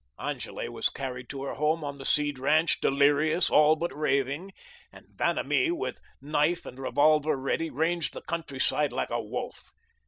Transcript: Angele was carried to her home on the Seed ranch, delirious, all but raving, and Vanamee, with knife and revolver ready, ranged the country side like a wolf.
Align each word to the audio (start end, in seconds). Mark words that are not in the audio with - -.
Angele 0.17 0.67
was 0.71 0.89
carried 0.89 1.29
to 1.29 1.43
her 1.43 1.53
home 1.53 1.83
on 1.83 1.99
the 1.99 2.05
Seed 2.05 2.39
ranch, 2.39 2.81
delirious, 2.81 3.51
all 3.51 3.75
but 3.75 3.95
raving, 3.95 4.51
and 4.91 5.05
Vanamee, 5.15 5.69
with 5.69 6.01
knife 6.19 6.65
and 6.65 6.79
revolver 6.79 7.35
ready, 7.37 7.69
ranged 7.69 8.13
the 8.15 8.21
country 8.23 8.57
side 8.59 8.91
like 8.91 9.11
a 9.11 9.21
wolf. 9.21 9.73